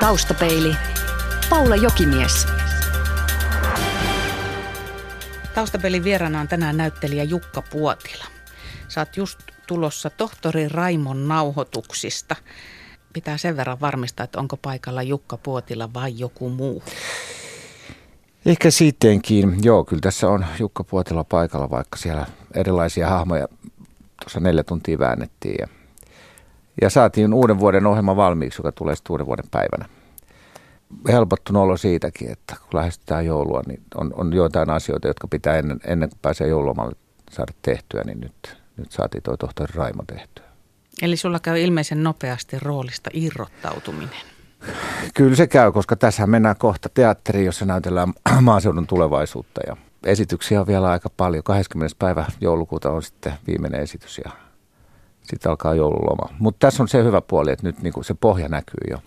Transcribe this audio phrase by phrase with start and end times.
[0.00, 0.76] Taustapeili.
[1.50, 2.46] Paula Jokimies.
[5.54, 8.24] Taustapelin vieraana on tänään näyttelijä Jukka Puotila.
[8.88, 12.36] Saat just tulossa tohtori Raimon nauhoituksista.
[13.12, 16.82] Pitää sen verran varmistaa, että onko paikalla Jukka Puotila vai joku muu.
[18.46, 19.56] Ehkä sittenkin.
[19.62, 23.48] Joo, kyllä tässä on Jukka Puotila paikalla, vaikka siellä erilaisia hahmoja
[24.20, 25.56] tuossa neljä tuntia väännettiin.
[25.58, 25.79] Ja,
[26.82, 29.88] ja saatiin uuden vuoden ohjelma valmiiksi, joka tulee sitten uuden vuoden päivänä.
[31.08, 35.80] Helpottunut olo siitäkin, että kun lähestytään joulua, niin on, on joitain asioita, jotka pitää ennen,
[35.84, 36.96] ennen kuin pääsee joululomalle
[37.30, 40.44] saada tehtyä, niin nyt, nyt saatiin tuo tohtori Raimo tehtyä.
[41.02, 44.20] Eli sulla käy ilmeisen nopeasti roolista irrottautuminen.
[45.14, 49.76] Kyllä se käy, koska tässä mennään kohta teatteriin, jossa näytellään maaseudun tulevaisuutta ja
[50.06, 51.42] esityksiä on vielä aika paljon.
[51.42, 51.96] 20.
[51.98, 54.30] päivä joulukuuta on sitten viimeinen esitys ja
[55.30, 56.34] sitten alkaa joululoma.
[56.38, 58.98] Mutta tässä on se hyvä puoli, että nyt niinku se pohja näkyy jo.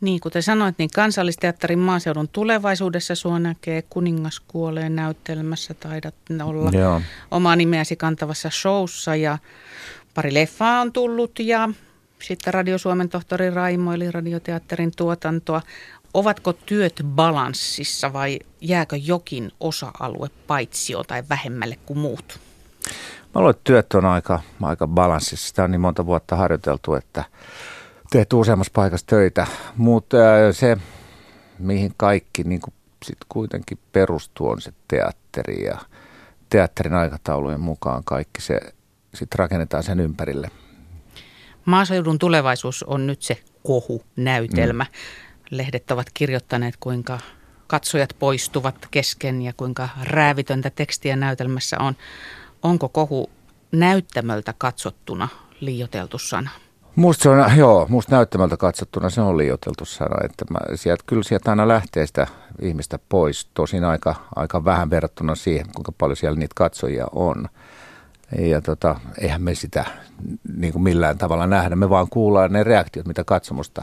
[0.00, 7.00] Niin, kuten sanoit, niin kansallisteatterin maaseudun tulevaisuudessa sua näkee Kuningas kuolee näyttelmässä, taidat olla Joo.
[7.30, 9.38] omaa nimeäsi kantavassa showssa ja
[10.14, 11.68] pari leffaa on tullut ja
[12.22, 15.62] sitten Radio Suomen tohtori Raimo eli radioteatterin tuotantoa.
[16.14, 22.40] Ovatko työt balanssissa vai jääkö jokin osa-alue paitsio tai vähemmälle kuin muut?
[23.34, 25.48] Mä luulen, että työt on aika, aika balanssissa.
[25.48, 27.24] Sitä on niin monta vuotta harjoiteltu, että
[28.10, 29.46] teet useammassa paikassa töitä.
[29.76, 30.16] Mutta
[30.52, 30.76] se,
[31.58, 35.78] mihin kaikki niin kuin sit kuitenkin perustuu, on se teatteri ja
[36.50, 38.60] teatterin aikataulujen mukaan kaikki se
[39.14, 40.50] sitten rakennetaan sen ympärille.
[41.64, 44.84] Maaseudun tulevaisuus on nyt se kohu-näytelmä.
[44.84, 44.90] Mm.
[45.50, 47.18] Lehdet ovat kirjoittaneet, kuinka
[47.66, 51.96] katsojat poistuvat kesken ja kuinka räävitöntä tekstiä näytelmässä on.
[52.62, 53.30] Onko kohu
[53.72, 55.28] näyttämöltä katsottuna
[55.60, 56.50] liioteltu sana?
[56.96, 61.22] Musta se on, joo, musta näyttämältä katsottuna se on liioteltu sana, että mä, sieltä, kyllä
[61.22, 62.26] sieltä aina lähtee sitä
[62.62, 67.48] ihmistä pois, tosin aika, aika vähän verrattuna siihen, kuinka paljon siellä niitä katsojia on.
[68.38, 69.84] Ja tota, eihän me sitä
[70.56, 73.82] niin kuin millään tavalla nähdä, me vaan kuullaan ne reaktiot, mitä katsomusta,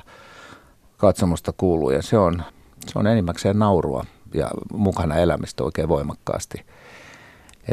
[0.98, 2.44] katsomusta kuuluu ja se on,
[2.88, 6.66] se on enimmäkseen naurua ja mukana elämistä oikein voimakkaasti.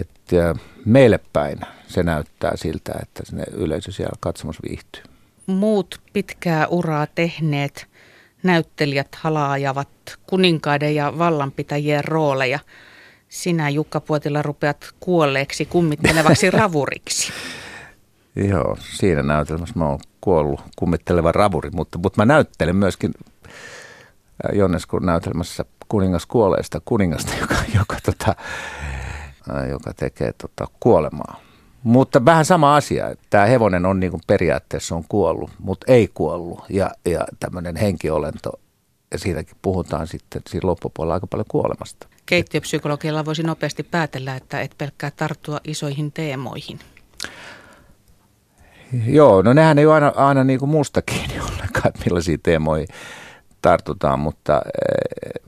[0.01, 0.11] Et,
[0.85, 5.03] meille päin se näyttää siltä, että sinne yleisö siellä katsomus viihtyy.
[5.47, 7.87] Muut pitkää uraa tehneet
[8.43, 9.89] näyttelijät halaajavat
[10.27, 12.59] kuninkaiden ja vallanpitäjien rooleja–
[13.29, 17.33] sinä Jukka Puotila rupeat kuolleeksi kummittelevaksi ravuriksi.
[18.37, 23.13] Joo, siinä näytelmässä mä oon kuollut kummitteleva ravuri, mutta, mutta mä näyttelen myöskin
[23.47, 28.96] äh, Jonneskun näytelmässä kuningas kuoleesta kuningasta, joka, joka, tota, äh,
[29.71, 31.41] joka tekee tota, kuolemaa.
[31.83, 36.09] Mutta vähän sama asia, että tämä hevonen on niin kuin periaatteessa on kuollut, mutta ei
[36.15, 38.53] kuollut ja, ja tämmöinen henkiolento
[39.13, 42.07] ja siitäkin puhutaan sitten siinä loppupuolella aika paljon kuolemasta.
[42.27, 46.79] Keittiöpsykologialla voisi nopeasti päätellä, että et pelkkää tarttua isoihin teemoihin.
[49.07, 52.87] Joo, no nehän ei ole aina, aina niin kuin musta kiinni ollenkaan, millaisia teemoja
[53.63, 55.43] tartutaan, mutta eh,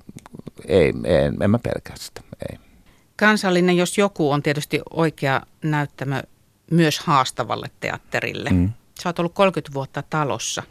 [0.66, 2.20] ei, ei en mä pelkää sitä.
[3.18, 6.22] Kansallinen, jos joku, on tietysti oikea näyttämö
[6.70, 8.50] myös haastavalle teatterille.
[8.50, 8.72] Mm.
[9.02, 10.62] Sä oot ollut 30 vuotta talossa.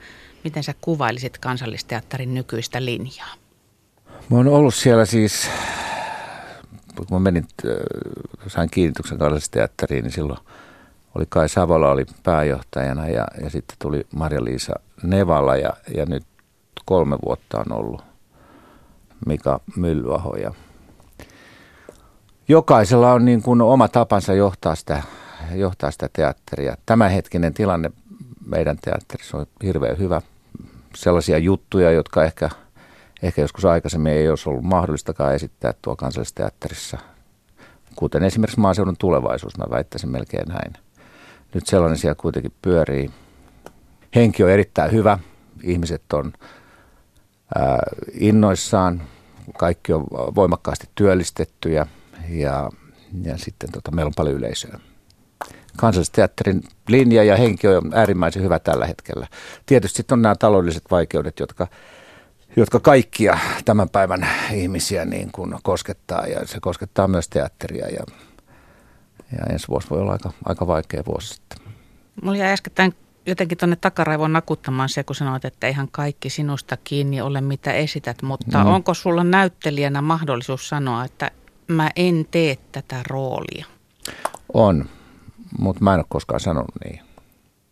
[0.44, 3.34] Miten sä kuvailisit kansallisteatterin nykyistä linjaa?
[4.30, 5.50] Mä oon ollut siellä siis,
[6.96, 7.72] kun mä menin, äh,
[8.48, 10.40] sain kiinnityksen kansallisteatteriin, niin silloin
[11.16, 16.24] oli Kai Savola oli pääjohtajana ja, ja sitten tuli Marja-Liisa Nevala ja, ja nyt
[16.86, 18.04] kolme vuotta on ollut
[19.26, 20.54] Mika Myllyaho ja
[22.48, 25.04] jokaisella on niin kuin oma tapansa johtaa sitä,
[25.56, 26.78] johtaa sitä teatteria.
[26.86, 27.92] Tämänhetkinen tilanne
[28.46, 30.22] meidän teatterissa on hirveän hyvä
[30.96, 32.50] sellaisia juttuja, jotka ehkä,
[33.24, 36.98] ehkä joskus aikaisemmin ei olisi ollut mahdollistakaan esittää tuo kansallisteatterissa.
[37.96, 40.74] Kuten esimerkiksi maaseudun tulevaisuus, mä väittäisin melkein näin.
[41.54, 43.12] Nyt sellainen siellä kuitenkin pyörii.
[44.16, 45.20] Henki on erittäin hyvä,
[45.64, 46.34] ihmiset on
[47.56, 47.80] ää,
[48.14, 49.02] innoissaan,
[49.58, 51.88] kaikki on voimakkaasti työllistettyjä
[52.30, 52.70] ja,
[53.24, 54.80] ja sitten tota, meillä on paljon yleisöä
[55.78, 59.28] kansallisteatterin linja ja henki on äärimmäisen hyvä tällä hetkellä.
[59.66, 61.68] Tietysti sitten on nämä taloudelliset vaikeudet, jotka,
[62.56, 68.04] jotka kaikkia tämän päivän ihmisiä niin kuin koskettaa ja se koskettaa myös teatteria ja,
[69.32, 71.60] ja ensi vuosi voi olla aika, aika vaikea vuosi sitten.
[72.24, 72.94] Mulla jäi äskettäin
[73.26, 78.22] jotenkin tuonne takaraivoon nakuttamaan se, kun sanoit, että eihän kaikki sinusta kiinni ole mitä esität,
[78.22, 78.70] mutta mm.
[78.70, 81.32] onko sulla näyttelijänä mahdollisuus sanoa, että
[81.68, 83.66] mä en tee tätä roolia?
[84.54, 84.86] On
[85.58, 87.00] mutta mä en ole koskaan sanonut niin.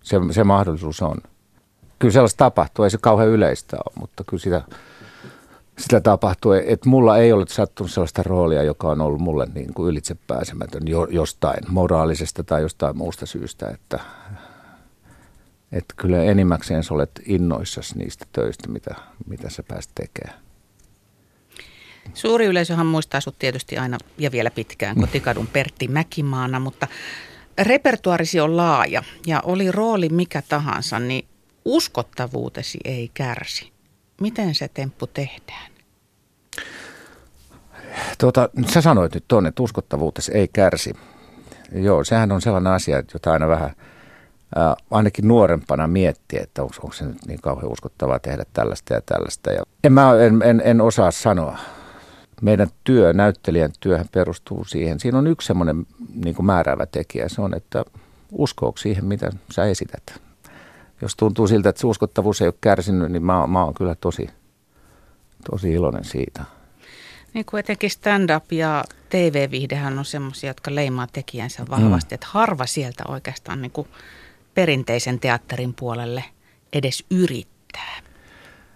[0.03, 1.18] Se, se mahdollisuus on.
[2.00, 4.62] kyllä sellaista tapahtuu, ei se kauhean yleistä ole, mutta kyllä sitä,
[5.77, 6.51] sitä tapahtuu.
[6.51, 11.07] Että mulla ei ole sattunut sellaista roolia, joka on ollut mulle niin kuin ylitsepääsemätön jo,
[11.09, 14.00] jostain moraalisesta tai jostain muusta syystä, että,
[15.71, 18.95] että kyllä enimmäkseen sä olet innoissasi niistä töistä, mitä,
[19.27, 20.45] mitä sä pääst tekemään.
[22.13, 26.88] Suuri yleisöhän muistaa sut tietysti aina ja vielä pitkään kotikadun Pertti Mäkimaana, mutta
[27.63, 31.25] repertuarisi on laaja ja oli rooli mikä tahansa, niin
[31.66, 33.72] uskottavuutesi ei kärsi.
[34.22, 35.72] Miten se temppu tehdään?
[38.18, 40.94] Tuota, sä sanoit nyt tuonne, että uskottavuutesi ei kärsi.
[41.72, 43.72] Joo, sehän on sellainen asia, jota aina vähän
[44.56, 49.02] ää, ainakin nuorempana miettiä, että onko, onko se nyt niin kauhean uskottavaa tehdä tällaista ja
[49.06, 49.52] tällaista.
[49.52, 51.57] Ja en, mä, en, en, en osaa sanoa
[52.41, 54.99] meidän työ, näyttelijän työhän perustuu siihen.
[54.99, 55.85] Siinä on yksi semmoinen
[56.15, 57.85] niin kuin määräävä tekijä, se on, että
[58.31, 60.21] uskooko siihen, mitä sä esität.
[61.01, 64.29] Jos tuntuu siltä, että se uskottavuus ei ole kärsinyt, niin mä, mä oon kyllä tosi,
[65.51, 66.45] tosi iloinen siitä.
[67.33, 72.15] Niin kuin etenkin stand-up ja TV-viihdehän on semmoisia, jotka leimaa tekijänsä vahvasti, mm.
[72.15, 73.87] että harva sieltä oikeastaan niin kuin
[74.53, 76.23] perinteisen teatterin puolelle
[76.73, 78.05] edes yrittää.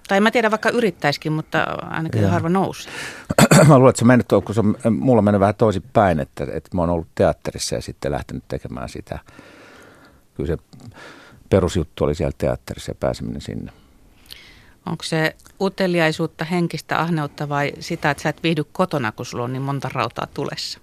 [0.10, 2.32] Tai mä tiedän vaikka yrittäisikin, mutta ainakin Joo.
[2.32, 2.90] harva nousi.
[3.68, 6.70] mä luulen, että se mennyt, kun se on, mulla on mennyt vähän toisinpäin, että, että
[6.74, 9.20] mä oon ollut teatterissa ja sitten lähtenyt tekemään sitä.
[10.34, 10.58] Kyllä se
[11.50, 13.72] perusjuttu oli siellä teatterissa ja pääseminen sinne.
[14.86, 19.54] Onko se uteliaisuutta, henkistä ahneutta vai sitä, että sä et viihdy kotona, kun sulla on
[19.54, 20.80] niin monta rautaa tulessa?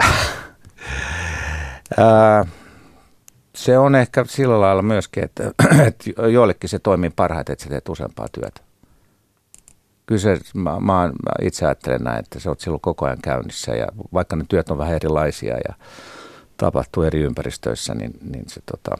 [3.60, 5.52] se on ehkä sillä lailla myöskin, että,
[5.88, 8.60] että joillekin se toimii parhaiten, että sä teet useampaa työtä.
[10.06, 11.10] Kyllä se, mä, mä,
[11.42, 14.78] itse ajattelen näin, että sä oot silloin koko ajan käynnissä ja vaikka ne työt on
[14.78, 15.74] vähän erilaisia ja
[16.56, 18.96] tapahtuu eri ympäristöissä, niin, niin se, tota,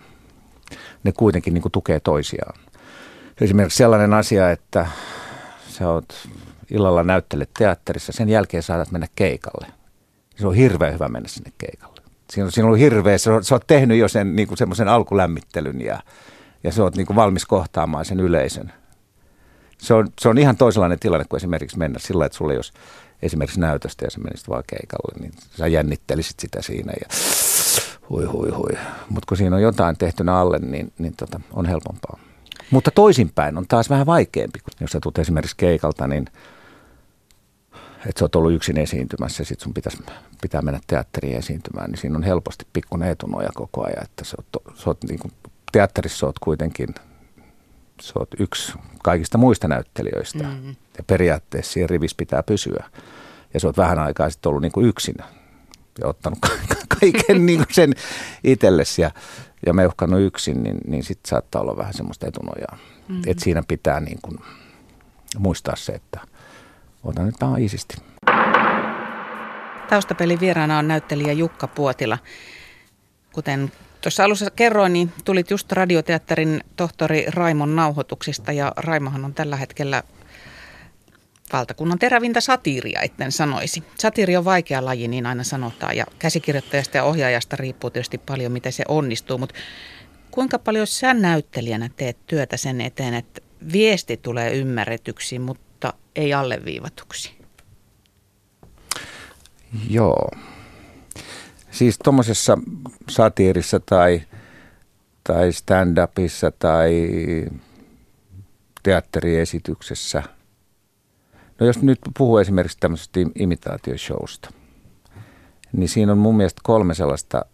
[1.04, 2.60] ne kuitenkin niin kuin tukee toisiaan.
[3.40, 4.86] Esimerkiksi sellainen asia, että
[5.68, 6.14] sä oot
[6.70, 9.66] illalla näyttelet teatterissa, sen jälkeen saatat mennä keikalle.
[10.36, 11.99] Se on hirveän hyvä mennä sinne keikalle.
[12.30, 15.80] Siinä on, siinä on ollut hirveä, sä, sä oot tehnyt jo sen niin semmoisen alkulämmittelyn
[15.80, 16.00] ja,
[16.64, 18.72] ja sä oot niin kuin valmis kohtaamaan sen yleisön.
[19.78, 22.72] Se on, se on ihan toisenlainen tilanne kuin esimerkiksi mennä sillä, että sulle jos
[23.22, 27.08] esimerkiksi näytöstä ja sä menisit vaan keikalle, niin sä jännittelisit sitä siinä ja
[28.10, 28.78] hui hui hui.
[29.08, 32.18] Mutta kun siinä on jotain tehtynä alle, niin, niin tota, on helpompaa.
[32.70, 34.58] Mutta toisinpäin on taas vähän vaikeampi.
[34.80, 36.26] Jos sä tulet esimerkiksi keikalta, niin–
[38.06, 40.02] että sä oot ollut yksin esiintymässä ja sit sun pitäisi,
[40.42, 44.78] pitää mennä teatteriin esiintymään, niin siinä on helposti pikkuinen etunoja koko ajan, että sä oot,
[44.78, 45.32] sä oot niin kuin,
[45.72, 46.94] teatterissa oot kuitenkin
[48.02, 50.76] sä oot yksi kaikista muista näyttelijöistä mm-hmm.
[50.98, 52.84] ja periaatteessa siinä rivissä pitää pysyä.
[53.54, 55.14] Ja sä oot vähän aikaa sitten ollut niin kuin yksin
[56.00, 56.38] ja ottanut
[57.00, 57.92] kaiken niin kuin sen
[58.44, 59.10] itsellesi ja,
[59.66, 62.78] ja meuhkannut yksin, niin, niin sitten saattaa olla vähän semmoista etunojaa.
[63.08, 63.22] Mm-hmm.
[63.26, 64.38] Että siinä pitää niin kuin
[65.38, 66.20] muistaa se, että–
[67.04, 67.96] otan nyt tämä iisisti.
[69.88, 72.18] Taustapelin vieraana on näyttelijä Jukka Puotila.
[73.32, 79.56] Kuten tuossa alussa kerroin, niin tulit just radioteatterin tohtori Raimon nauhoituksista ja Raimohan on tällä
[79.56, 80.02] hetkellä
[81.52, 83.82] valtakunnan terävintä satiiria, etten sanoisi.
[83.98, 88.72] Satiiri on vaikea laji, niin aina sanotaan, ja käsikirjoittajasta ja ohjaajasta riippuu tietysti paljon, miten
[88.72, 89.54] se onnistuu, mutta
[90.30, 93.40] kuinka paljon sä näyttelijänä teet työtä sen eteen, että
[93.72, 97.34] viesti tulee ymmärretyksi, mutta mutta ei alleviivatuksi.
[99.90, 100.30] Joo.
[101.70, 102.58] Siis tuommoisessa
[103.08, 104.22] satiirissa tai,
[105.24, 106.92] tai stand-upissa tai
[108.82, 110.22] teatteriesityksessä.
[111.60, 114.50] No jos nyt puhuu esimerkiksi tämmöisestä imitaatioshowsta,
[115.72, 117.44] niin siinä on mun mielestä kolme sellaista,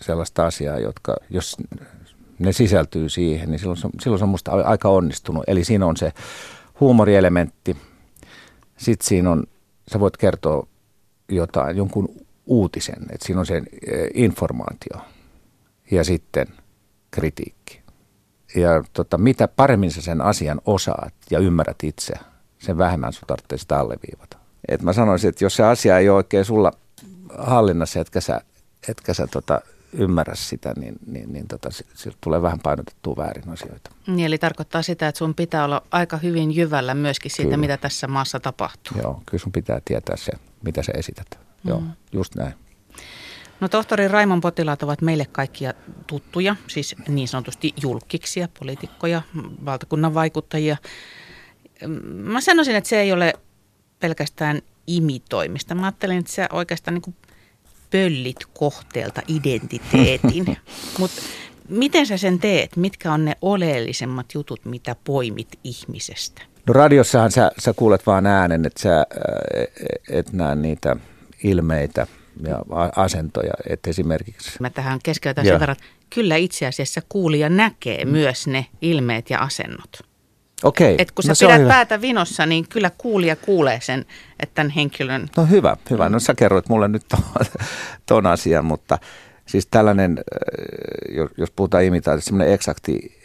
[0.00, 1.56] sellaista asiaa, jotka jos
[2.38, 5.44] ne sisältyy siihen, niin silloin se, silloin se on musta aika onnistunut.
[5.46, 6.12] Eli siinä on se
[6.80, 7.76] huumorielementti.
[8.76, 9.44] Sitten siinä on,
[9.92, 10.66] sä voit kertoa
[11.28, 12.08] jotain, jonkun
[12.46, 15.00] uutisen, että siinä on se eh, informaatio
[15.90, 16.46] ja sitten
[17.10, 17.82] kritiikki.
[18.56, 22.14] Ja tota, mitä paremmin sä sen asian osaat ja ymmärrät itse,
[22.58, 24.38] sen vähemmän sun tarvitsee sitä alleviivata.
[24.68, 26.72] Et mä sanoisin, että jos se asia ei ole oikein sulla
[27.38, 28.40] hallinnassa, etkä sä,
[28.88, 29.60] etkä sä tota,
[29.94, 33.90] ymmärrä sitä, niin, niin, niin tota, siltä tulee vähän painotettua väärin asioita.
[34.06, 37.56] Niin, eli tarkoittaa sitä, että sun pitää olla aika hyvin jyvällä myöskin siitä, kyllä.
[37.56, 38.96] mitä tässä maassa tapahtuu.
[39.02, 40.32] Joo, kyllä sun pitää tietää se,
[40.62, 41.38] mitä sä esität.
[41.64, 41.68] Mm.
[41.68, 41.82] Joo,
[42.12, 42.54] just näin.
[43.60, 45.74] No tohtori Raimon potilaat ovat meille kaikkia
[46.06, 49.22] tuttuja, siis niin sanotusti julkiksia, poliitikkoja,
[49.64, 50.76] valtakunnan vaikuttajia.
[52.06, 53.32] Mä sanoisin, että se ei ole
[54.00, 55.74] pelkästään imitoimista.
[55.74, 57.16] Mä ajattelen, että se oikeastaan niin kuin
[57.94, 60.56] pöllit kohteelta identiteetin.
[60.98, 61.22] Mutta
[61.68, 62.76] miten sä sen teet?
[62.76, 66.42] Mitkä on ne oleellisemmat jutut, mitä poimit ihmisestä?
[66.66, 69.06] No radiossahan sä, sä kuulet vaan äänen, että sä
[70.10, 70.96] et näe niitä
[71.44, 72.06] ilmeitä
[72.42, 72.64] ja
[72.96, 73.52] asentoja.
[73.68, 74.50] Että esimerkiksi...
[74.60, 75.76] Mä tähän keskeytän sen verran,
[76.10, 78.10] kyllä itse asiassa kuulija näkee mm.
[78.10, 80.13] myös ne ilmeet ja asennot.
[80.64, 80.94] Okei.
[80.98, 84.04] Et kun sä no, pidät päätä vinossa, niin kyllä kuulija kuulee sen,
[84.40, 85.28] että tämän henkilön...
[85.36, 86.08] No hyvä, hyvä.
[86.08, 87.46] No sä kerroit mulle nyt ton,
[88.06, 88.98] ton asian, mutta
[89.46, 93.20] siis tällainen, äh, jos puhutaan imitaatiosta, semmoinen eksakti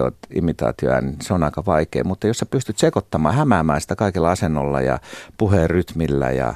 [0.00, 2.04] äh, imitaatio, niin se on aika vaikea.
[2.04, 4.98] Mutta jos sä pystyt sekoittamaan, hämäämään sitä kaikilla asennolla ja
[5.36, 6.54] puheen rytmillä ja,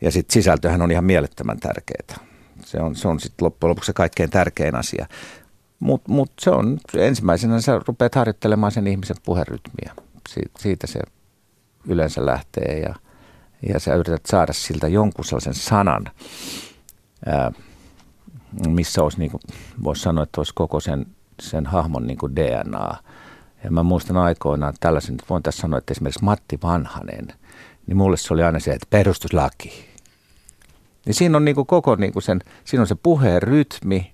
[0.00, 2.28] ja sitten sisältöhän on ihan mielettömän tärkeää.
[2.64, 5.06] Se on, se on sitten loppujen lopuksi se kaikkein tärkein asia.
[5.80, 9.94] Mutta mut se on, ensimmäisenä sä rupeat harjoittelemaan sen ihmisen puherytmiä.
[10.28, 11.00] Si, siitä se
[11.88, 12.94] yleensä lähtee ja,
[13.68, 16.04] ja sä yrität saada siltä jonkun sellaisen sanan,
[17.26, 17.52] ää,
[18.68, 19.30] missä olisi, niin
[19.84, 21.06] voisi sanoa, että olisi koko sen,
[21.40, 22.96] sen hahmon niin kuin DNA.
[23.64, 27.28] Ja mä muistan aikoinaan tällaisen, että voin tässä sanoa, että esimerkiksi Matti Vanhanen,
[27.86, 29.88] niin mulle se oli aina se, että perustuslaki.
[31.06, 34.12] Niin siinä on niin kuin koko niin kuin sen, siinä on se puheen rytmi,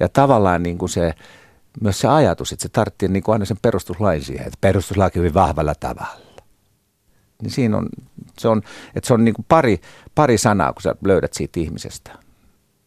[0.00, 1.14] ja tavallaan niin kuin se,
[1.80, 5.34] myös se ajatus, että se tarvitsee niin kuin aina sen perustuslain siihen, että perustuslaki hyvin
[5.34, 6.28] vahvalla tavalla.
[7.42, 7.88] Niin siinä on,
[8.38, 8.62] se on,
[8.94, 9.80] että se on niin kuin pari,
[10.14, 12.10] pari sanaa, kun sä löydät siitä ihmisestä.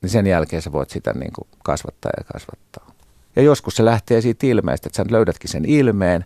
[0.02, 2.92] Niin sen jälkeen sä voit sitä niin kuin kasvattaa ja kasvattaa.
[3.36, 6.26] Ja joskus se lähtee siitä ilmeestä, että sä löydätkin sen ilmeen.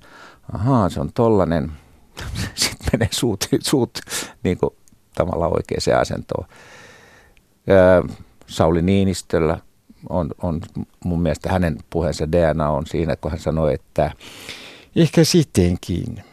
[0.53, 1.71] Ahaa, se on tollanen.
[2.55, 3.99] Sitten menee suut, suut
[4.43, 4.69] niin kuin
[5.15, 6.45] tavallaan oikeaan asentoon.
[8.47, 9.57] Sauli Niinistöllä
[10.09, 10.61] on, on
[11.03, 14.11] mun mielestä hänen puheensa DNA on siinä, kun hän sanoi, että
[14.95, 16.23] ehkä sittenkin.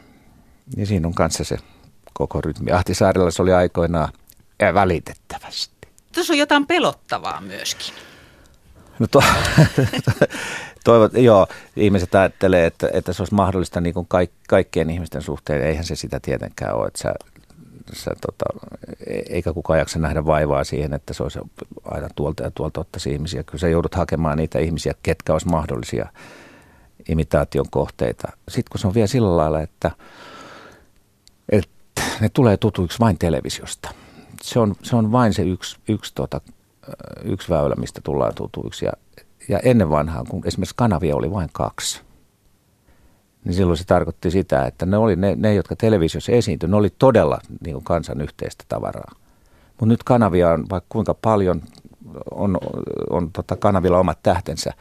[0.76, 1.56] Ja siinä on kanssa se
[2.12, 2.72] koko rytmi.
[2.72, 4.12] Ahtisaarella se oli aikoinaan
[4.74, 5.88] välitettävästi.
[6.14, 7.94] Tuossa on jotain pelottavaa myöskin.
[8.98, 9.22] No to,
[10.84, 15.62] toivot, joo, ihmiset ajattelee, että, että se olisi mahdollista niin kuin kaik, kaikkien ihmisten suhteen.
[15.62, 17.14] Eihän se sitä tietenkään ole, että sä
[17.92, 18.44] sä, tota,
[19.06, 21.38] e- eikä kukaan jaksa nähdä vaivaa siihen, että se olisi
[21.84, 23.42] aina tuolta ja tuolta ottaisi ihmisiä.
[23.42, 26.06] Kyllä sä joudut hakemaan niitä ihmisiä, ketkä olisi mahdollisia
[27.08, 28.28] imitaation kohteita.
[28.48, 29.90] Sitten kun se on vielä sillä lailla, että,
[31.48, 33.90] että ne tulee tutuiksi vain televisiosta.
[34.42, 36.40] Se on, se on vain se yksi, yksi, tota,
[37.24, 38.84] yksi väylä, mistä tullaan tutuiksi.
[38.84, 38.92] Ja,
[39.48, 42.02] ja ennen vanhaa, kun esimerkiksi kanavia oli vain kaksi–
[43.44, 46.90] niin silloin se tarkoitti sitä, että ne, oli ne, ne jotka televisiossa esiintyi, ne oli
[46.98, 49.12] todella niin kuin kansan yhteistä tavaraa.
[49.68, 51.62] Mutta nyt kanavia on vaikka kuinka paljon,
[52.30, 52.58] on,
[53.10, 54.72] on tota kanavilla omat tähtensä,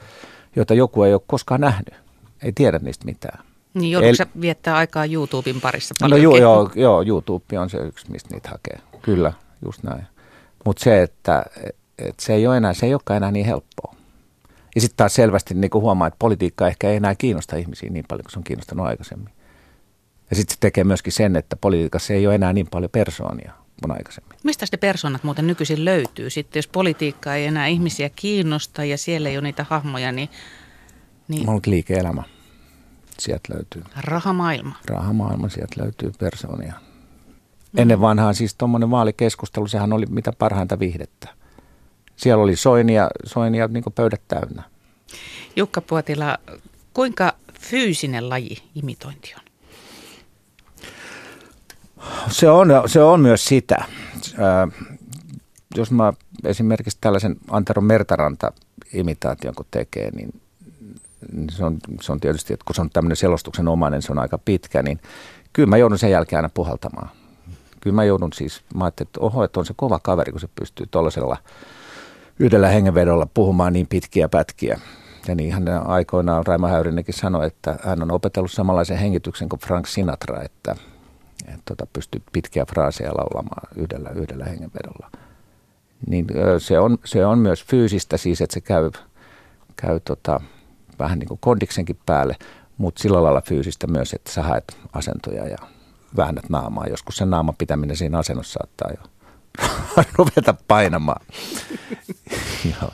[0.56, 1.94] joita joku ei ole koskaan nähnyt.
[2.44, 3.44] Ei tiedä niistä mitään.
[3.74, 4.42] Niin joudutko El...
[4.42, 6.20] viettää aikaa YouTuben parissa paljon?
[6.20, 8.80] No joo, joo, joo, YouTube on se yksi, mistä niitä hakee.
[9.02, 9.34] Kyllä,
[9.66, 10.04] just näin.
[10.66, 11.46] Mutta se, että,
[11.98, 13.96] että se ei ole enää, se ei olekaan enää niin helppoa.
[14.76, 18.06] Ja sitten taas selvästi niin kuin huomaa, että politiikka ehkä ei enää kiinnosta ihmisiä niin
[18.08, 19.34] paljon kuin se on kiinnostanut aikaisemmin.
[20.30, 23.92] Ja sitten se tekee myöskin sen, että politiikassa ei ole enää niin paljon persoonia kuin
[23.92, 24.40] aikaisemmin.
[24.44, 26.30] Mistä ne persoonat muuten nykyisin löytyy?
[26.30, 30.30] Sitten jos politiikka ei enää ihmisiä kiinnosta ja siellä ei ole niitä hahmoja, niin...
[31.28, 31.46] niin...
[31.46, 32.24] Mä liike-elämä.
[33.20, 33.84] Sieltä löytyy.
[33.98, 34.76] Rahamaailma.
[34.86, 36.74] Rahamaailma, sieltä löytyy persoonia.
[37.78, 41.41] Ennen vanhaan siis tuommoinen vaalikeskustelu, sehän oli mitä parhainta vihdettä
[42.22, 44.64] siellä oli soinia, soinia niin pöydät täynnä.
[45.56, 46.38] Jukka Puotila,
[46.94, 49.42] kuinka fyysinen laji imitointi on?
[52.30, 53.76] Se on, se on myös sitä.
[53.80, 53.88] Äh,
[55.76, 56.14] jos mä
[56.44, 58.54] esimerkiksi tällaisen Antero Mertaranta
[58.94, 60.42] imitaation kun tekee, niin,
[61.32, 64.20] niin se, on, se on tietysti, että kun se on tämmöinen selostuksen omainen, se on
[64.20, 65.00] aika pitkä, niin
[65.54, 67.10] kyllä mä joudun sen jälkeen aina puhaltamaan.
[67.82, 70.50] Kyllä mä joudun siis, mä ajattelin, että oho, että on se kova kaveri, kun se
[70.60, 71.38] pystyy tuollaisella
[72.40, 74.80] yhdellä hengenvedolla puhumaan niin pitkiä pätkiä.
[75.28, 79.88] Ja niin hän aikoinaan Raima Häyrinenkin sanoi, että hän on opetellut samanlaisen hengityksen kuin Frank
[79.88, 80.76] Sinatra, että,
[81.48, 85.12] että tota, pystyy pitkiä fraaseja laulamaan yhdellä, yhdellä hengenvedolla.
[86.08, 88.92] Niin se on, se on myös fyysistä siis, että se käy,
[89.76, 90.40] käy tota,
[91.00, 92.36] vähän niin kuin kondiksenkin päälle,
[92.78, 95.58] mutta sillä lailla fyysistä myös, että sä haet asentoja ja
[96.18, 96.88] väännät naamaa.
[96.88, 99.10] Joskus sen naaman pitäminen siinä asennossa saattaa jo
[100.18, 101.26] ruveta painamaan.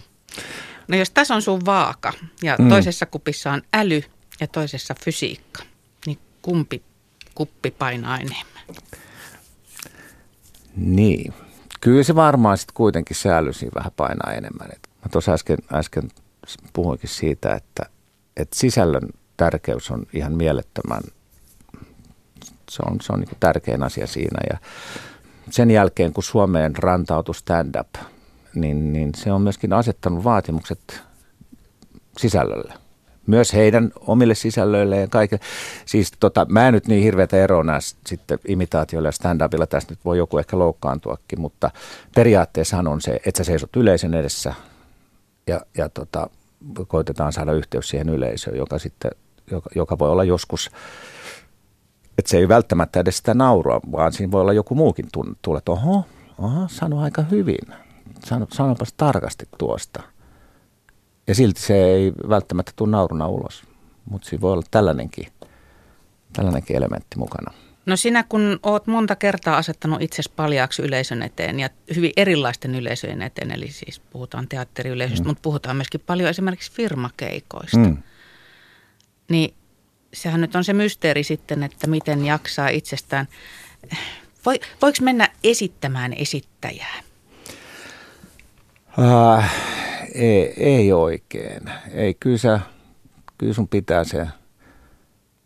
[0.88, 2.70] No jos tässä on sun vaaka ja mm.
[2.70, 4.04] toisessa kupissa on äly
[4.40, 5.64] ja toisessa fysiikka,
[6.06, 6.84] niin kumpi
[7.38, 8.64] kuppi painaa enemmän?
[10.76, 11.34] Niin,
[11.82, 14.68] kyllä se varmaan sitten kuitenkin se äly vähän painaa enemmän.
[14.74, 16.10] Et mä tuossa äsken, äsken
[16.74, 17.86] puhuinkin siitä, että,
[18.38, 21.02] että sisällön tärkeys on ihan mielettömän,
[22.70, 24.58] se on, se on niin tärkein asia siinä ja
[25.50, 27.96] sen jälkeen, kun Suomeen rantautui stand-up,
[28.56, 31.02] niin, niin se on myöskin asettanut vaatimukset
[32.18, 32.74] sisällölle.
[33.28, 35.44] Myös heidän omille sisällöille ja kaikille.
[35.86, 39.68] Siis tota, mä en nyt niin hirveätä eroa näe sitten imitaatioilla ja stand-upilla.
[39.68, 41.72] Tästä nyt voi joku ehkä loukkaantuakin, mutta
[42.16, 44.54] periaatteessahan on se, että sä seisot yleisön edessä
[45.48, 46.30] ja, ja tota,
[46.88, 49.12] koitetaan saada yhteys siihen yleisöön, joka sitten,
[49.52, 50.72] joka, joka voi olla joskus,
[52.18, 55.72] että se ei välttämättä edes sitä naurua, vaan siinä voi olla joku muukin tunne, että
[55.72, 56.06] oho,
[56.38, 57.68] oho, sano aika hyvin,
[58.26, 60.04] sano, sanopas tarkasti tuosta.
[61.28, 63.64] Ja silti se ei välttämättä tule nauruna ulos,
[64.10, 65.28] mutta siinä voi olla tällainenkin,
[66.34, 67.54] tällainenkin elementti mukana.
[67.86, 73.22] No sinä kun oot monta kertaa asettanut itsesi paljaaksi yleisön eteen ja hyvin erilaisten yleisöjen
[73.22, 75.28] eteen, eli siis puhutaan teatteriyleisöstä, mm.
[75.28, 77.98] mutta puhutaan myöskin paljon esimerkiksi firmakeikoista, mm.
[79.30, 79.54] niin
[80.14, 83.28] sehän nyt on se mysteeri sitten, että miten jaksaa itsestään.
[84.46, 87.04] Voi, voiko mennä esittämään esittäjää?
[89.00, 89.54] Äh,
[90.14, 91.62] ei, ei oikein.
[91.94, 92.60] Ei, kyllä, sä,
[93.38, 94.28] kyllä sun pitää se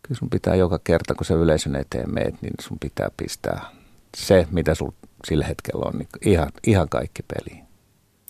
[0.02, 3.70] kyllä sun pitää joka kerta, kun se yleisön eteen meet, niin sun pitää pistää
[4.16, 4.90] se, mitä sul
[5.28, 7.64] sillä hetkellä on, niin ihan, ihan kaikki peliin.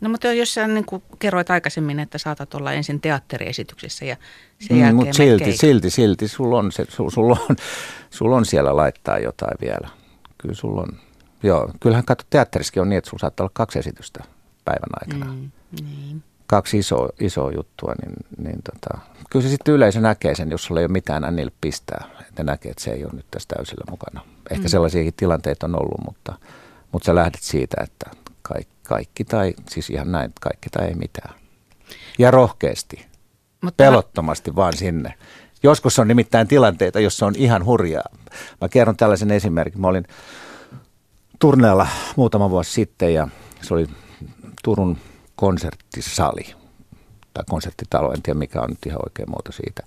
[0.03, 4.17] No mutta jos sä niin kuin kerroit aikaisemmin, että saatat olla ensin teatteriesityksessä ja
[4.59, 7.57] sen mm, Mutta silti, silti, silti sulla on, se, sul, sul on,
[8.11, 9.89] sul on siellä laittaa jotain vielä.
[10.39, 10.89] Kyllä sulla on.
[11.43, 14.25] Joo, kyllähän katso teatterissakin on niin, että sulla saattaa olla kaksi esitystä
[14.65, 15.33] päivän aikana.
[15.33, 18.99] Mm, niin kaksi isoa, isoa juttua, niin, niin tota,
[19.31, 22.05] kyllä se sitten yleisö näkee sen, jos sulla ei ole mitään niille pistää.
[22.29, 24.21] Että näkee, että se ei ole nyt tässä täysillä mukana.
[24.51, 24.69] Ehkä mm.
[24.69, 26.35] sellaisiakin tilanteita on ollut, mutta,
[26.93, 28.11] mutta sä lähdet siitä, että
[28.83, 31.35] kaikki, tai, siis ihan näin, kaikki tai ei mitään.
[32.19, 33.07] Ja rohkeasti,
[33.61, 34.57] mutta pelottomasti mä...
[34.57, 35.15] vaan sinne.
[35.63, 38.09] Joskus on nimittäin tilanteita, jossa on ihan hurjaa.
[38.61, 39.81] Mä kerron tällaisen esimerkin.
[39.81, 40.05] Mä olin
[41.39, 41.87] turneella
[42.17, 43.29] muutama vuosi sitten ja
[43.63, 43.87] se oli
[44.65, 44.99] Turun
[45.37, 46.55] konserttisali
[47.35, 49.83] tai konserttitalo, en tiedä mikä on nyt ihan oikea muoto siitä.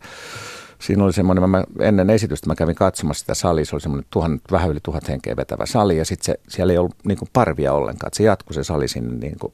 [0.80, 4.42] Siinä oli semmoinen, mä ennen esitystä mä kävin katsomassa sitä salia, se oli semmoinen tuhan,
[4.52, 8.12] vähän yli tuhat henkeä vetävä sali ja sitten siellä ei ollut niin kuin parvia ollenkaan,
[8.14, 9.54] se jatkui se sali sinne niin kuin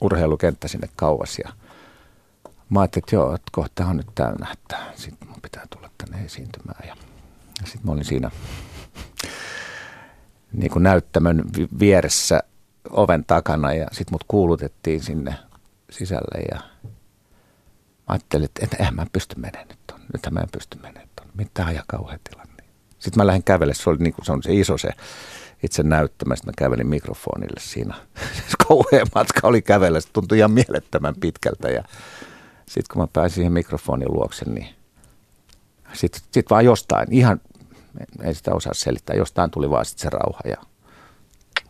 [0.00, 1.52] urheilukenttä sinne kauas ja
[2.70, 6.24] mä ajattelin, että joo, että kohta on nyt täynnä, että sitten mun pitää tulla tänne
[6.24, 6.96] esiintymään ja,
[7.60, 8.30] ja sitten mä olin siinä
[10.52, 11.44] niin kuin näyttämön
[11.78, 12.42] vieressä
[12.90, 15.34] oven takana ja sitten mut kuulutettiin sinne
[15.90, 16.60] sisälle ja
[18.06, 19.68] ajattelin, että eihän mä pysty menemään
[20.12, 21.32] nyt mä en pysty menemään tuonne.
[21.36, 22.64] Mitä ja kauhean tilanne.
[22.98, 24.90] Sitten mä lähdin kävelle, se oli niin kuin, se on se iso se
[25.62, 26.36] itse näyttämä.
[26.36, 27.94] Sitten mä kävelin mikrofonille siinä.
[28.68, 31.68] kauhean matka oli kävellä, se tuntui ihan mielettömän pitkältä.
[31.68, 31.84] Ja
[32.66, 34.68] sitten kun mä pääsin siihen mikrofonin luokse, niin
[35.92, 37.40] sitten sit vaan jostain, ihan,
[38.22, 40.56] ei sitä osaa selittää, jostain tuli vaan sitten se rauha ja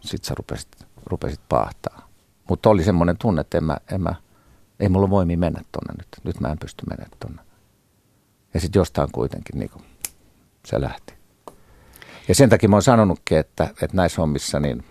[0.00, 0.68] sitten sä rupesit
[1.06, 2.08] rupesit paahtaa.
[2.48, 4.14] Mutta oli semmoinen tunne, että en mä, en mä,
[4.80, 6.08] ei mulla voimi mennä tonne nyt.
[6.24, 7.42] Nyt mä en pysty mennä tonne.
[8.54, 9.70] Ja sitten jostain kuitenkin niin
[10.66, 11.14] se lähti.
[12.28, 14.84] Ja sen takia mä oon sanonutkin, että, että näissä hommissa niin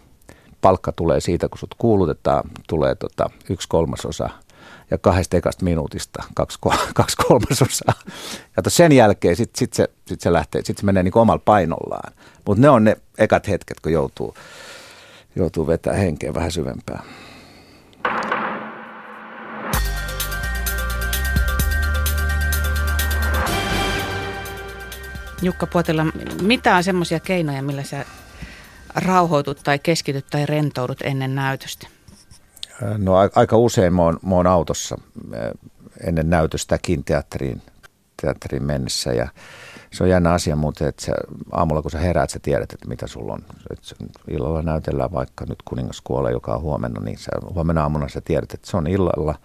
[0.61, 4.29] palkka tulee siitä, kun sut kuulutetaan, tulee tota yksi kolmasosa
[4.91, 6.59] ja kahdesta ekasta minuutista kaksi,
[6.93, 7.93] kaksi kolmasosaa.
[8.57, 12.13] Ja sen jälkeen sitten sit se, sit se lähtee, sitten se menee niin omalla painollaan.
[12.45, 14.35] Mutta ne on ne ekat hetket, kun joutuu
[15.35, 17.03] joutuu vetämään henkeä vähän syvempää.
[25.41, 26.05] Jukka Puotila,
[26.41, 28.05] mitä on semmoisia keinoja, millä sä
[28.95, 31.87] rauhoitut tai keskityt tai rentoudut ennen näytöstä?
[32.97, 34.97] No aika usein mä oon, mä oon autossa
[36.03, 37.61] ennen näytöstäkin teatteriin,
[38.21, 39.27] teatteriin mennessä ja
[39.93, 41.11] se on jännä asia muuten, että sä,
[41.51, 43.41] aamulla kun sä heräät, sä tiedät, että mitä sulla on.
[43.71, 43.79] Et
[44.29, 48.53] illalla näytellään vaikka nyt kuningas kuolee, joka on huomenna, niin sä, huomenna aamuna sä tiedät,
[48.53, 49.35] että se on illalla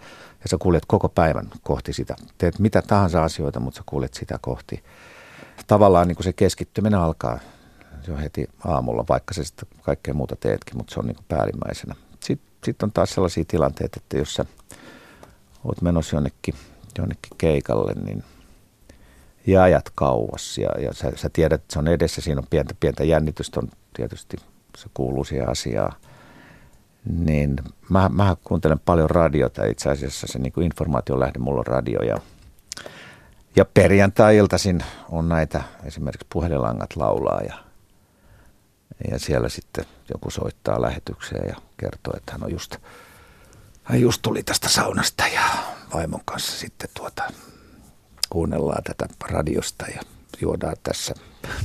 [0.43, 2.15] ja sä kuljet koko päivän kohti sitä.
[2.37, 4.83] Teet mitä tahansa asioita, mutta sä kuljet sitä kohti.
[5.67, 7.39] Tavallaan niin kuin se keskittyminen alkaa
[8.07, 11.95] jo heti aamulla, vaikka se sitten kaikkea muuta teetkin, mutta se on niin kuin päällimmäisenä.
[12.23, 14.45] Sitten sit on taas sellaisia tilanteita, että jos sä
[15.63, 16.55] oot menossa jonnekin,
[16.97, 18.23] jonnekin keikalle, niin–
[19.47, 22.73] ja ajat kauas ja, ja sä, sä tiedät, että se on edessä, siinä on pientä,
[22.79, 24.37] pientä jännitystä, on tietysti
[24.77, 25.95] se kuuluu siihen asiaan.
[27.25, 27.55] Niin
[27.89, 32.01] mä, mä kuuntelen paljon radiota, itse asiassa se niin kuin informaation lähde, mulla on radio
[32.01, 32.17] ja,
[33.57, 37.57] ja perjantai-iltaisin on näitä, esimerkiksi puhelinlangat laulaa ja,
[39.11, 42.75] ja siellä sitten joku soittaa lähetykseen ja kertoo, että hän on just,
[43.83, 45.41] hän just tuli tästä saunasta ja
[45.93, 47.23] vaimon kanssa sitten tuota
[48.29, 50.01] kuunnellaan tätä radiosta ja
[50.41, 51.13] juodaan tässä.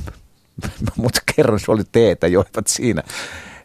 [1.01, 3.03] Mutta kerran se oli teetä, joivat siinä.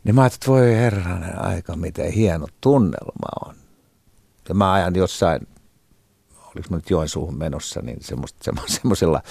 [0.04, 3.54] Niin mä ajattelin, että voi herranen aika, miten hieno tunnelma on.
[4.48, 5.48] Ja mä ajan jossain
[6.54, 7.98] oliko mä nyt Joensuuhun menossa, niin
[8.66, 9.22] semmoisella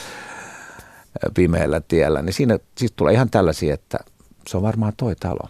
[1.35, 3.97] pimeällä tiellä, niin siinä siis tulee ihan tällaisia, että
[4.47, 5.49] se on varmaan toi talo.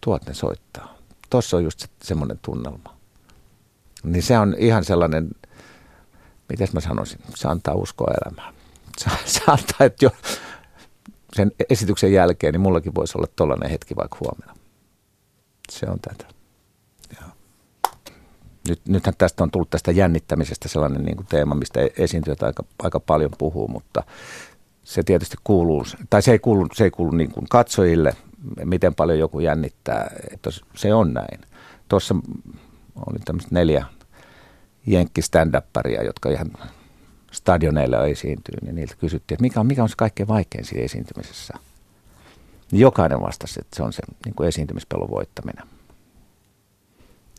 [0.00, 0.94] Tuot ne soittaa.
[1.30, 2.96] Tuossa on just se, semmoinen tunnelma.
[4.04, 5.30] Niin se on ihan sellainen,
[6.48, 8.54] miten mä sanoisin, se antaa uskoa elämään.
[8.98, 10.10] Se, se antaa, että jo
[11.36, 14.54] sen esityksen jälkeen, niin mullakin voisi olla tollainen hetki vaikka huomenna.
[15.70, 16.41] Se on tätä.
[18.68, 22.64] Nyt, nythän tästä on tullut tästä jännittämisestä sellainen niin kuin teema, mistä e- esiintyjät aika,
[22.82, 24.02] aika paljon puhuu, mutta
[24.84, 28.12] se tietysti kuuluu, tai se ei kuulu, se ei kuulu niin kuin katsojille,
[28.64, 31.40] miten paljon joku jännittää, että se on näin.
[31.88, 32.14] Tuossa
[33.06, 33.86] oli tämmöistä neljä
[34.86, 35.54] jenkki stand
[36.04, 36.50] jotka ihan
[37.32, 41.54] stadioneilla esiintyy, niin niiltä kysyttiin, että mikä on, mikä on se kaikkein vaikein siinä esiintymisessä.
[42.72, 45.66] Jokainen vastasi, että se on se niin kuin esiintymispelon voittaminen.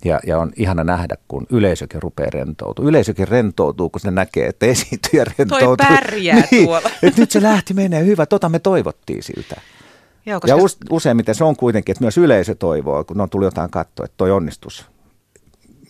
[0.06, 2.90] Ja, ja on ihana nähdä, kun yleisökin rupeaa rentoutumaan.
[2.90, 5.78] Yleisökin rentoutuu, kun se näkee, että esiintyjä rentoutuu.
[5.78, 6.90] Toi pärjää niin, tuolla.
[7.04, 9.56] Että nyt se lähti menee hyvä, tota me toivottiin siltä.
[10.26, 10.58] Joo, koska...
[10.58, 14.18] Ja useimmiten se on kuitenkin, että myös yleisö toivoo, kun on tullut jotain katsoa, että
[14.18, 14.86] toi onnistus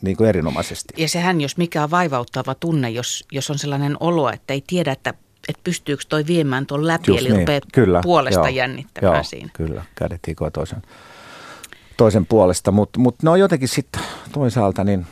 [0.02, 0.94] niin kuin erinomaisesti.
[0.98, 4.92] Ja sehän, jos mikä on vaivauttava tunne, jos, jos on sellainen olo, että ei tiedä,
[4.92, 5.14] että,
[5.48, 7.40] että pystyykö toi viemään tuon läpi, Just eli niin.
[7.40, 9.50] rupeaa kyllä, puolesta joo, jännittämään joo, siinä.
[9.54, 10.22] Kyllä, kädet
[10.54, 10.82] toisen
[11.98, 14.02] toisen puolesta, mutta mut ne on jotenkin sitten
[14.32, 15.06] toisaalta niin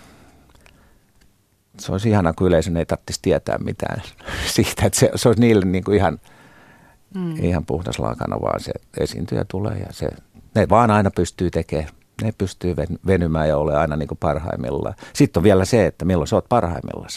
[1.80, 4.02] se olisi ihana, kun yleisön ei tarvitsisi tietää mitään
[4.56, 6.20] siitä, että se, se olisi niille niin kuin ihan,
[7.16, 7.36] mm.
[7.44, 10.10] ihan puhdas laakana, vaan se esiintyjä tulee ja se,
[10.56, 11.90] ne vaan aina pystyy tekemään,
[12.22, 12.76] ne pystyy
[13.08, 14.96] venymään ja ole aina niin kuin parhaimmillaan.
[15.14, 17.10] Sitten on vielä se, että milloin sä oot parhaimmillaan.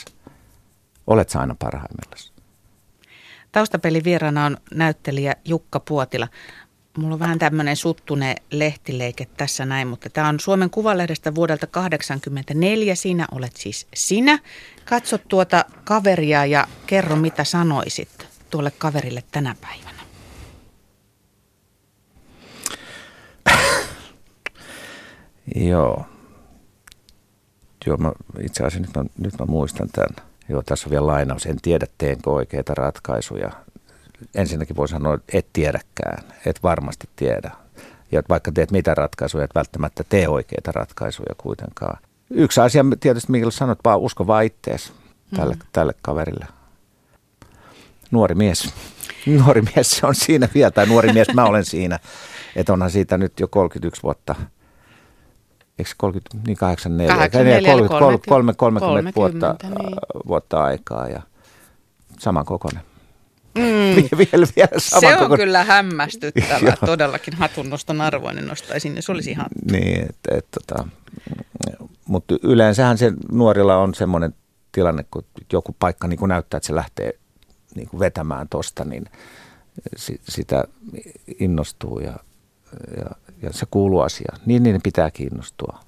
[1.07, 2.35] Olet sä aina parhaimmillaan.
[3.53, 6.29] Taustapelin vieraana on näyttelijä Jukka Puotila.
[6.98, 12.94] Mulla on vähän tämmöinen suttune lehtileike tässä näin, mutta tämä on Suomen Kuvalehdestä vuodelta 1984.
[12.94, 14.38] Siinä olet siis sinä.
[14.85, 20.02] Katso tuota kaveria ja kerro, mitä sanoisit tuolle kaverille tänä päivänä.
[25.70, 26.07] Joo.
[27.87, 30.28] Joo, mä itse asiassa nyt mä, nyt mä muistan tämän.
[30.48, 31.46] Joo, tässä on vielä lainaus.
[31.46, 33.63] En tiedä, teenkö oikeita ratkaisuja
[34.34, 37.50] ensinnäkin voi sanoa, että et tiedäkään, et varmasti tiedä.
[38.12, 41.98] Ja vaikka teet mitä ratkaisuja, et välttämättä tee oikeita ratkaisuja kuitenkaan.
[42.30, 44.92] Yksi asia tietysti, mikä sanot, vaan usko vaan ittees
[45.37, 45.60] tälle, mm.
[45.72, 46.46] tälle kaverille.
[48.10, 48.74] Nuori mies.
[49.44, 51.98] Nuori mies se on siinä vielä, tai nuori mies mä olen siinä.
[52.56, 54.34] Että onhan siitä nyt jo 31 vuotta
[55.78, 59.96] eikö 30, niin 84, 84 30, 30, 30, 30 vuotta, niin.
[60.26, 61.22] vuotta aikaa ja
[62.18, 62.82] saman kokoinen.
[63.58, 64.08] Mm.
[64.18, 65.36] vielä, vielä sama se on koko...
[65.36, 66.76] kyllä hämmästyttävä.
[66.86, 69.46] Todellakin hatunnoston arvoinen nostaisin, se olisi ihan...
[69.70, 70.88] Niin, et, et, tota,
[72.04, 74.34] mutta yleensähän se nuorilla on semmoinen
[74.72, 77.12] tilanne, kun joku paikka niin kun näyttää, että se lähtee
[77.74, 79.04] niin kuin vetämään tosta, niin
[79.96, 80.64] si, sitä
[81.40, 82.16] innostuu ja,
[82.96, 83.10] ja,
[83.42, 84.40] ja se kuuluu asiaan.
[84.46, 85.78] Niin niiden pitää kiinnostua.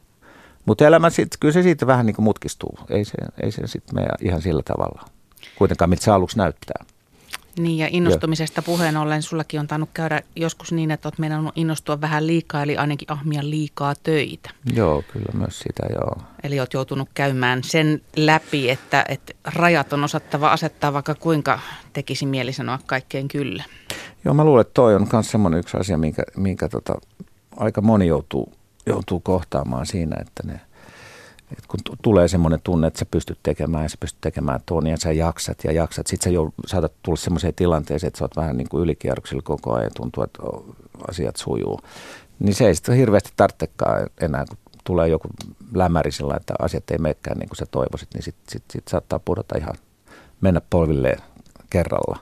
[0.65, 2.79] Mutta elämä, sit, kyllä se siitä vähän niin kuin mutkistuu.
[2.89, 5.09] Ei se, ei se sitten mene ihan sillä tavalla.
[5.59, 6.85] Kuitenkaan, mitä se aluksi näyttää.
[7.59, 12.01] Niin ja innostumisesta puheen ollen, sullakin on tainnut käydä joskus niin, että olet meidän innostua
[12.01, 14.51] vähän liikaa, eli ainakin ahmia liikaa töitä.
[14.75, 16.17] Joo, kyllä myös sitä, joo.
[16.43, 21.61] Eli olet joutunut käymään sen läpi, että, että rajat on osattava asettaa, vaikka kuinka
[21.93, 23.65] tekisi mieli sanoa kaikkeen kyllä.
[24.25, 26.95] Joo, mä luulen, että toi on myös semmoinen yksi asia, minkä, minkä tota,
[27.57, 28.53] aika moni joutuu,
[28.87, 30.61] joutuu kohtaamaan siinä, että ne–
[31.53, 34.87] et kun t- tulee semmoinen tunne, että sä pystyt tekemään ja sä pystyt tekemään tuon
[34.87, 36.07] ja sä jaksat ja jaksat.
[36.07, 39.73] Sitten sä joudut, saatat tulla semmoiseen tilanteeseen, että sä oot vähän niin kuin ylikierroksilla koko
[39.73, 40.39] ajan ja tuntuu, että
[41.09, 41.81] asiat sujuu.
[42.39, 45.29] Niin se ei sitten hirveästi tarvitsekaan enää, kun tulee joku
[45.75, 49.19] lämäri sillä, että asiat ei menekään niin kuin sä toivoisit, niin sitten sit, sit saattaa
[49.19, 49.75] pudota ihan
[50.41, 51.19] mennä polvilleen
[51.71, 52.19] kerralla.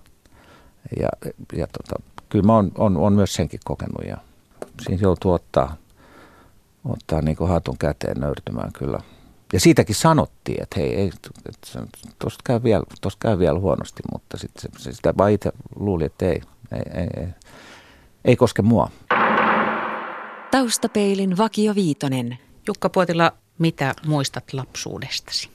[1.00, 1.08] Ja,
[1.52, 4.16] ja tota, kyllä mä oon, on, on myös senkin kokenut ja
[4.82, 5.76] siinä joutuu ottaa,
[6.84, 9.00] ottaa niin kuin hatun käteen nöyrtymään kyllä–
[9.54, 11.10] ja siitäkin sanottiin, että hei, ei,
[12.18, 12.84] tuosta käy, vielä,
[13.18, 17.08] käy vielä huonosti, mutta sitten se, se, sitä vaan itse luuli, että ei, ei, ei,
[17.16, 17.28] ei,
[18.24, 18.90] ei koske mua.
[20.50, 22.38] Taustapeilin Vakio Viitonen.
[22.66, 25.50] Jukka Puotila, mitä muistat lapsuudestasi?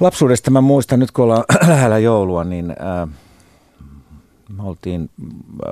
[0.00, 3.08] Lapsuudesta mä muistan, nyt kun ollaan lähellä joulua, niin äh,
[4.48, 5.10] me oltiin,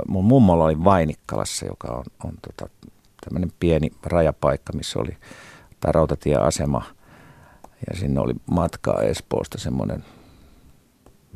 [0.09, 2.71] mun mummolla oli Vainikkalassa, joka on, on tota,
[3.25, 5.17] tämmöinen pieni rajapaikka, missä oli
[5.87, 6.83] tai rautatieasema.
[7.91, 10.05] Ja sinne oli matkaa Espoosta semmoinen,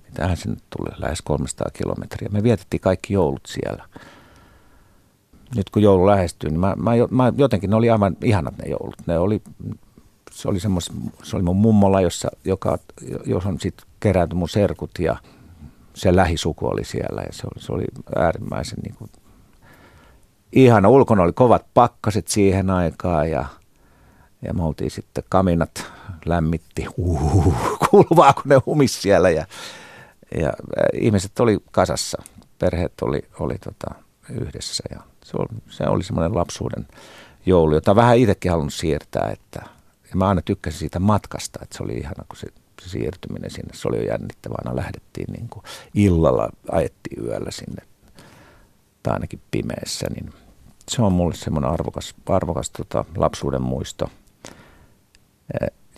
[0.05, 2.29] mitähän sinne tuli, lähes 300 kilometriä.
[2.33, 3.85] Me vietettiin kaikki joulut siellä.
[5.57, 8.97] Nyt kun joulu lähestyy, niin mä, mä, mä jotenkin ne oli aivan ihanat ne joulut.
[9.07, 9.43] Ne oli
[10.31, 12.79] se oli, semmos, se oli mun mummola, jossa, joka,
[13.27, 15.17] johon sitten kerääntyi mun serkut ja
[15.95, 17.85] se lähisuku oli siellä ja se oli, se oli
[18.17, 19.11] äärimmäisen niin kuin,
[20.53, 20.89] ihana.
[20.89, 23.47] Ulkona oli kovat pakkaset siihen aikaan ja,
[24.43, 25.87] ja me oltiin sitten kaminat
[26.25, 26.87] lämmitti.
[26.97, 27.55] Uhuhu,
[27.91, 29.47] kuuluvaa, kun ne humis siellä ja,
[30.39, 32.23] ja äh, ihmiset oli kasassa.
[32.59, 33.95] Perheet oli, oli tota,
[34.31, 36.89] yhdessä ja se oli, se oli semmoinen lapsuuden
[37.47, 39.63] joulu, jota vähän itsekin halunnut siirtää, että
[40.11, 42.47] ja mä aina tykkäsin siitä matkasta, että se oli ihana, kun se,
[42.83, 44.59] se siirtyminen sinne, se oli jo jännittävää.
[44.59, 47.83] Aina lähdettiin niin kuin illalla, ajettiin yöllä sinne,
[49.03, 50.33] tai ainakin pimeässä, niin
[50.89, 54.11] se on mulle semmoinen arvokas, arvokas tota, lapsuuden muisto.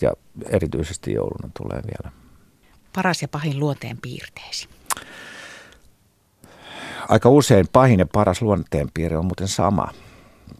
[0.00, 0.12] Ja
[0.48, 2.12] erityisesti jouluna tulee vielä.
[2.92, 4.68] Paras ja pahin luonteen piirteesi?
[7.08, 9.88] Aika usein pahin ja paras luonteen piirre on muuten sama.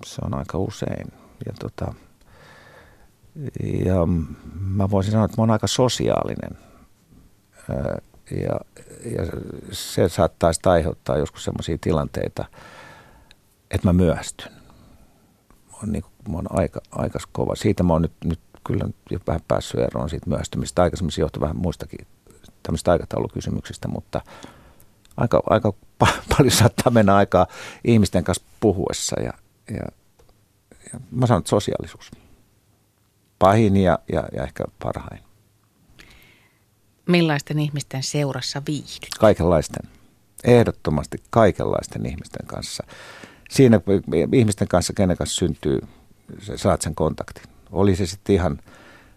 [0.04, 1.12] Se on aika usein.
[1.46, 1.94] Ja tota,
[3.84, 4.06] ja
[4.60, 6.58] mä voisin sanoa, että mä oon aika sosiaalinen.
[8.30, 8.60] Ja,
[9.04, 9.26] ja
[9.72, 12.44] se saattaisi aiheuttaa joskus sellaisia tilanteita,
[13.70, 14.52] että mä myöhästyn.
[15.70, 17.54] Mä oon, niin, mä oon aika, aika kova.
[17.54, 20.82] Siitä mä oon nyt, nyt kyllä jo vähän päässyt eroon siitä myöhästymistä.
[20.82, 22.06] Aikaisemmin se johtui vähän muistakin
[22.62, 24.20] tämmöistä aikataulukysymyksistä, mutta
[25.16, 25.72] aika, aika
[26.36, 27.46] paljon saattaa mennä aikaa
[27.84, 29.32] ihmisten kanssa puhuessa ja,
[29.70, 29.86] ja,
[30.92, 32.10] ja mä sanon, että sosiaalisuus
[33.38, 35.20] pahin ja, ja, ja ehkä parhain.
[37.08, 39.14] Millaisten ihmisten seurassa viihdyt?
[39.18, 39.90] Kaikenlaisten.
[40.44, 42.84] Ehdottomasti kaikenlaisten ihmisten kanssa.
[43.50, 43.80] Siinä
[44.32, 45.78] ihmisten kanssa, kenen kanssa syntyy,
[46.56, 47.51] saat sen kontaktin.
[47.72, 48.58] Oli se sitten ihan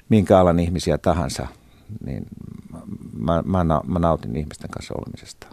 [0.09, 1.47] minkä alan ihmisiä tahansa,
[2.05, 2.25] niin
[3.17, 5.47] mä, mä, mä nautin ihmisten kanssa olemisesta.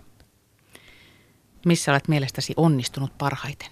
[1.67, 3.71] Missä olet mielestäsi onnistunut parhaiten?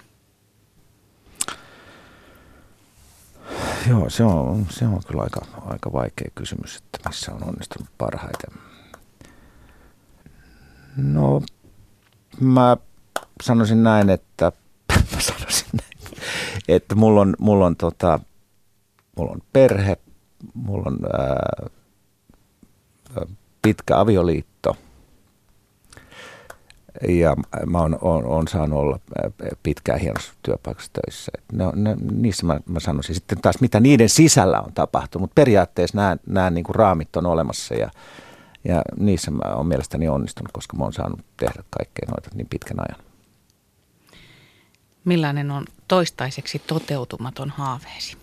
[3.89, 8.51] Joo, se on, se on kyllä aika, aika vaikea kysymys, että missä on onnistunut parhaiten.
[10.97, 11.43] No,
[12.41, 12.77] mä
[13.43, 14.53] sanoisin näin, että
[15.15, 16.23] mä sanoisin näin,
[16.69, 18.21] että mulla on, mulla on, tota,
[19.17, 19.97] mulla on perhe,
[20.55, 21.71] mulla on ää,
[23.63, 24.77] pitkä avioliitto–
[27.09, 28.99] ja mä oon, oon, oon saanut olla
[29.63, 31.33] pitkään hienossa työpaikassa töissä.
[31.53, 35.97] Ne, ne, niissä mä, mä sanoisin sitten taas, mitä niiden sisällä on tapahtunut, mutta periaatteessa
[35.97, 37.91] nämä, nämä niin kuin raamit on olemassa ja,
[38.65, 42.81] ja niissä mä oon mielestäni onnistunut, koska mä oon saanut tehdä kaikkea noita niin pitkän
[42.81, 43.07] ajan.
[45.05, 48.17] Millainen on toistaiseksi toteutumaton haaveesi?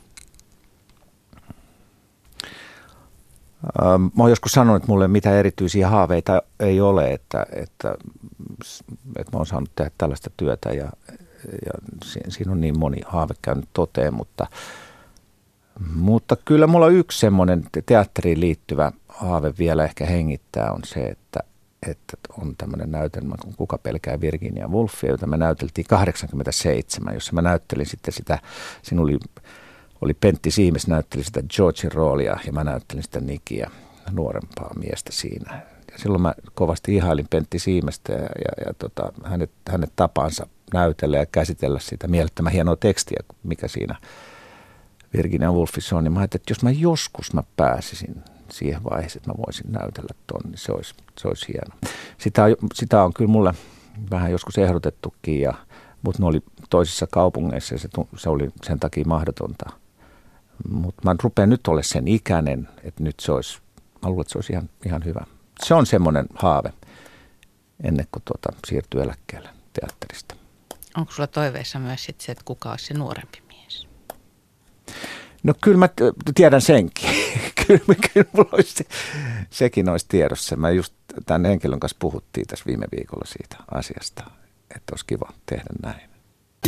[4.16, 7.96] Mä oon joskus sanonut, että mulle mitä erityisiä haaveita ei ole, että, että,
[9.16, 10.92] että mä oon saanut tehdä tällaista työtä ja,
[11.66, 11.72] ja
[12.30, 14.48] siinä on niin moni haave käynyt toteen, mutta,
[15.96, 21.40] mutta kyllä mulla yksi semmoinen teatteriin liittyvä haave vielä ehkä hengittää on se, että,
[21.88, 27.42] että on tämmöinen näytelmä kun Kuka pelkää Virginia Woolfia, jota me näyteltiin 87, jossa mä
[27.42, 28.40] näyttelin sitten sitä,
[28.82, 29.18] siinä oli
[30.02, 33.72] oli Pentti Siimes näytteli sitä Georgein roolia ja mä näyttelin sitä Nikiä,
[34.12, 35.62] nuorempaa miestä siinä.
[35.92, 41.18] Ja silloin mä kovasti ihailin Pentti Siimestä ja, ja, ja tota, hänet, hänet tapansa näytellä
[41.18, 43.96] ja käsitellä sitä mielettömän hienoa tekstiä, mikä siinä
[45.14, 46.04] Virginia Woolfissa on.
[46.04, 50.14] Niin mä ajattelin, että jos mä joskus mä pääsisin siihen vaiheeseen, että mä voisin näytellä
[50.28, 51.76] ton, niin se olisi, se olisi hieno.
[52.18, 53.54] Sitä, sitä on kyllä mulle
[54.12, 55.54] vähän joskus ehdotettukin, ja,
[56.02, 59.66] mutta ne oli toisissa kaupungeissa ja se, se oli sen takia mahdotonta–
[60.70, 63.60] mutta mä rupean nyt olla sen ikäinen, että nyt se olisi,
[64.04, 65.26] mä luulen, että se olisi ihan, ihan hyvä.
[65.64, 66.74] Se on semmoinen haave
[67.84, 70.36] ennen kuin tuota, siirtyy eläkkeelle teatterista.
[70.98, 73.88] Onko sulla toiveissa myös sit se, että kuka olisi se nuorempi mies?
[75.44, 75.90] No kyllä mä
[76.36, 77.10] tiedän senkin.
[77.68, 78.86] kyllä, kyllä mulla olisi se,
[79.50, 80.56] sekin olisi tiedossa.
[80.56, 80.94] Mä just
[81.26, 84.24] tämän henkilön kanssa puhuttiin tässä viime viikolla siitä asiasta,
[84.76, 86.10] että olisi kiva tehdä näin.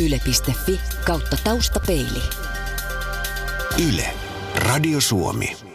[0.00, 2.22] Yle.fi kautta taustapeili.
[3.78, 4.12] Yle.
[4.54, 5.69] Radio Suomi.